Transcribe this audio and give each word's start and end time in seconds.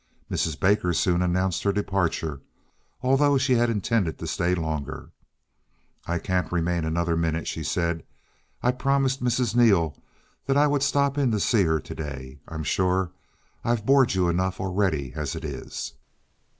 Mrs. 0.31 0.59
Baker 0.59 0.93
soon 0.93 1.21
announced 1.21 1.61
her 1.61 1.71
departure, 1.71 2.41
although 3.03 3.37
she 3.37 3.53
had 3.53 3.69
intended 3.69 4.17
to 4.17 4.25
stay 4.25 4.55
longer. 4.55 5.11
"I 6.07 6.17
can't 6.17 6.51
remain 6.51 6.85
another 6.85 7.15
minute," 7.15 7.47
she 7.47 7.63
said; 7.63 8.01
"I 8.63 8.71
promised 8.71 9.23
Mrs. 9.23 9.55
Neil 9.55 9.95
that 10.47 10.57
I 10.57 10.65
would 10.65 10.81
stop 10.81 11.19
in 11.19 11.29
to 11.33 11.39
see 11.39 11.65
her 11.65 11.79
to 11.81 11.93
day. 11.93 12.39
I'm 12.47 12.63
sure 12.63 13.11
I've 13.63 13.85
bored 13.85 14.15
you 14.15 14.27
enough 14.27 14.59
already 14.59 15.13
as 15.15 15.35
it 15.35 15.45
is." 15.45 15.93